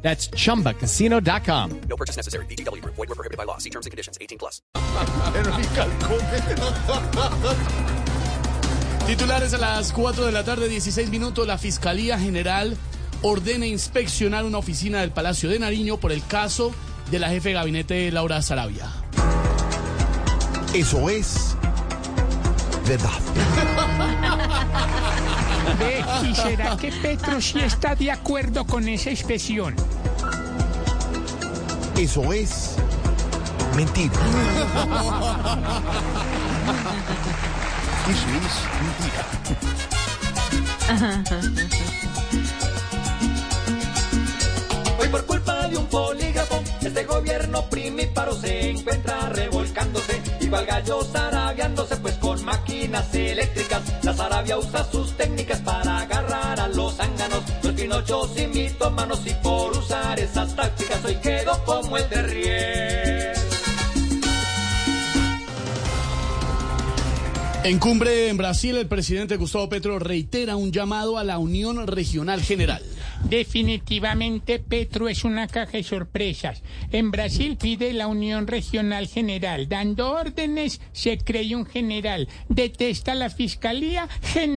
That's 0.00 0.30
chumbacasino.com. 0.30 1.70
No 1.88 1.96
purchase 1.96 2.16
necessary. 2.16 2.46
BGW. 2.46 2.82
Void 2.84 2.96
were 2.96 3.14
prohibited 3.14 3.36
by 3.36 3.44
law. 3.44 3.58
See 3.58 3.70
terms 3.70 3.86
and 3.86 3.90
conditions. 3.90 4.16
18 4.20 4.38
plus. 4.38 4.62
Titulares 9.06 9.54
a 9.54 9.58
las 9.58 9.92
4 9.92 10.26
de 10.26 10.32
la 10.32 10.44
tarde, 10.44 10.68
16 10.68 11.08
minutos. 11.10 11.46
La 11.46 11.56
Fiscalía 11.56 12.18
General 12.18 12.76
ordena 13.22 13.66
inspeccionar 13.66 14.44
una 14.44 14.58
oficina 14.58 15.00
del 15.00 15.10
Palacio 15.10 15.48
de 15.48 15.58
Nariño 15.58 15.96
por 15.96 16.12
el 16.12 16.22
caso 16.26 16.72
de 17.10 17.18
la 17.18 17.30
jefe 17.30 17.48
de 17.50 17.54
gabinete 17.54 18.12
Laura 18.12 18.42
Sarabia. 18.42 18.86
Eso 20.74 21.08
es 21.08 21.56
verdad. 22.86 24.27
Ve, 25.76 26.04
¿y 26.28 26.34
será 26.34 26.76
que 26.76 26.92
Petro 26.92 27.40
sí 27.40 27.60
está 27.60 27.94
de 27.94 28.10
acuerdo 28.10 28.64
con 28.64 28.88
esa 28.88 29.10
expresión? 29.10 29.74
Eso 31.96 32.32
es 32.32 32.76
mentira. 33.74 34.14
Eso 38.08 38.26
es 38.36 38.54
mentira. 38.82 39.22
Hoy 44.98 45.08
por 45.08 45.26
culpa 45.26 45.68
de 45.68 45.76
un 45.76 45.86
polígrafo, 45.86 46.62
este 46.80 47.04
gobierno 47.04 47.68
primíparo 47.68 48.34
se 48.34 48.70
encuentra 48.70 49.28
revolcándose. 49.28 50.22
Igual 50.40 50.66
gallo 50.66 51.02
zarabiándose, 51.04 51.96
pues 51.98 52.14
con 52.14 52.44
máquinas 52.44 53.14
eléctricas. 53.14 53.82
La 54.02 54.14
Sarabia 54.14 54.56
usa 54.58 54.84
sus 54.90 55.07
Los 58.08 58.28
pinochos 58.28 58.38
y 58.38 58.46
mitómanos 58.46 59.20
y 59.26 59.34
por 59.42 59.76
usar 59.76 60.18
esas 60.18 60.56
tácticas 60.56 61.04
hoy 61.04 61.16
quedó 61.16 61.62
como 61.64 61.98
el 61.98 62.08
de 62.08 62.22
Riel. 62.22 63.32
En 67.64 67.78
cumbre 67.78 68.28
en 68.28 68.38
Brasil, 68.38 68.76
el 68.76 68.86
presidente 68.86 69.36
Gustavo 69.36 69.68
Petro 69.68 69.98
reitera 69.98 70.56
un 70.56 70.72
llamado 70.72 71.18
a 71.18 71.24
la 71.24 71.38
Unión 71.38 71.86
Regional 71.86 72.40
General. 72.40 72.82
Definitivamente 73.24 74.58
Petro 74.58 75.08
es 75.08 75.24
una 75.24 75.46
caja 75.48 75.72
de 75.72 75.82
sorpresas. 75.82 76.62
En 76.92 77.10
Brasil 77.10 77.58
pide 77.60 77.92
la 77.92 78.06
Unión 78.06 78.46
Regional 78.46 79.06
General. 79.06 79.68
Dando 79.68 80.12
órdenes, 80.12 80.80
se 80.92 81.18
cree 81.18 81.54
un 81.54 81.66
general. 81.66 82.28
Detesta 82.48 83.14
la 83.14 83.28
Fiscalía 83.28 84.08
General. 84.22 84.57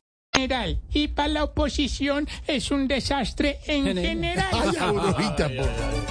General. 0.41 0.79
Y 0.91 1.09
para 1.09 1.27
la 1.27 1.43
oposición 1.43 2.27
es 2.47 2.71
un 2.71 2.87
desastre 2.87 3.59
en 3.67 3.95
general. 3.95 4.47
Ay, 4.51 4.71
Aurorita, 4.79 5.49
por 5.49 5.65
favor. 5.65 6.01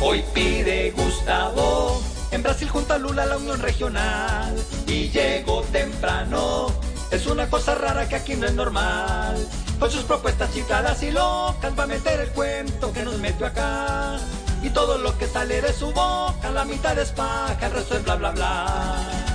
Hoy 0.00 0.24
pide 0.34 0.90
Gustavo 0.92 2.00
en 2.30 2.42
Brasil 2.42 2.68
junto 2.68 2.94
a 2.94 2.98
Lula 2.98 3.26
la 3.26 3.36
Unión 3.38 3.60
Regional 3.60 4.54
y 4.86 5.08
llegó 5.08 5.62
temprano. 5.62 6.68
Es 7.10 7.26
una 7.26 7.48
cosa 7.48 7.74
rara 7.74 8.08
que 8.08 8.16
aquí 8.16 8.34
no 8.34 8.46
es 8.46 8.54
normal. 8.54 9.36
Con 9.78 9.90
sus 9.90 10.04
propuestas 10.04 10.52
cifradas 10.52 11.02
y 11.02 11.10
locas 11.10 11.78
va 11.78 11.84
a 11.84 11.86
meter 11.86 12.20
el 12.20 12.28
cuento 12.30 12.92
que 12.92 13.02
nos 13.02 13.18
metió 13.18 13.46
acá. 13.46 14.18
Y 14.62 14.70
todo 14.70 14.98
lo 14.98 15.16
que 15.18 15.26
sale 15.26 15.60
de 15.60 15.72
su 15.72 15.92
boca, 15.92 16.50
la 16.52 16.64
mitad 16.64 16.98
es 16.98 17.10
paja, 17.10 17.66
el 17.66 17.72
resto 17.72 17.96
es 17.96 18.04
bla 18.04 18.16
bla 18.16 18.30
bla. 18.30 19.25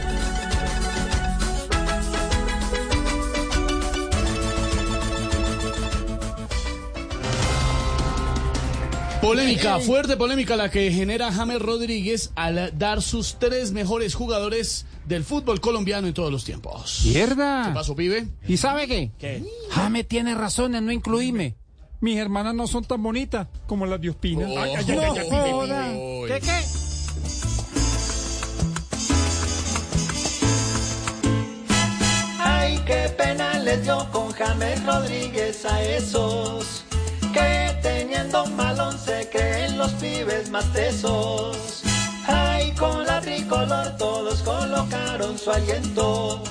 Polémica, 9.22 9.80
fuerte 9.80 10.18
polémica 10.18 10.56
la 10.56 10.72
que 10.72 10.92
genera 10.92 11.32
James 11.32 11.59
Rodríguez 11.62 12.32
al 12.36 12.78
dar 12.78 13.04
sus 13.04 13.38
tres 13.38 13.72
mejores 13.72 14.16
jugadores 14.16 14.88
del 15.06 15.24
fútbol 15.24 15.62
colombiano 15.62 16.08
en 16.08 16.14
todos 16.14 16.32
los 16.32 16.44
tiempos. 16.44 17.02
¡Mierda! 17.06 17.66
¿Qué 17.68 17.74
pasó, 17.74 17.96
pibe? 17.96 18.28
¿Y 18.48 18.58
sabe 18.58 18.88
qué? 18.88 19.12
¿Qué? 19.20 19.44
Jame 19.70 20.04
tiene 20.04 20.34
razón 20.34 20.74
en 20.74 20.88
no 20.88 20.92
incluirme. 20.92 21.56
Mis 22.00 22.18
hermanas 22.18 22.56
no 22.56 22.66
son 22.66 22.84
tan 22.84 23.04
bonitas 23.04 23.48
como 23.68 23.86
las 23.86 24.02
de 24.02 24.09
Ospina. 24.09 24.48
Oh, 24.50 24.59
Ay, 24.59 24.74
ay, 24.78 24.86
ay, 24.90 25.28
joda. 25.30 25.88
¿Qué, 26.28 26.40
qué? 26.42 26.62
Ay, 32.40 32.80
qué 32.88 33.14
pena 33.18 33.59
les 33.59 33.84
dio 33.84 34.08
con 34.12 34.32
James 34.32 34.84
Rodríguez 34.86 35.64
a 35.66 35.84
esos 35.84 36.84
un 38.30 38.56
balón 38.56 38.98
se 38.98 39.28
creen 39.30 39.78
los 39.78 39.92
pibes 39.94 40.50
más 40.50 40.72
tesos. 40.74 41.84
Ay, 42.28 42.72
con 42.74 43.06
la 43.06 43.20
tricolor 43.20 43.98
todos 43.98 44.42
colocaron 44.44 45.38
su 45.38 45.52
aliento 45.52 46.44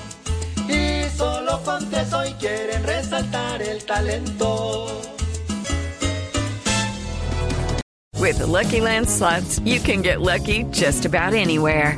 y 0.67 1.09
solo 1.15 1.61
con 1.63 1.89
tres 1.89 2.11
hoy 2.13 2.33
quieren 2.33 2.83
resaltar 2.83 3.61
el 3.61 3.83
talento. 3.85 4.87
With 8.19 8.37
the 8.37 8.45
Lucky 8.45 8.81
Land 8.81 9.09
slots, 9.09 9.59
you 9.65 9.79
can 9.79 10.01
get 10.01 10.21
lucky 10.21 10.65
just 10.71 11.05
about 11.05 11.33
anywhere. 11.33 11.97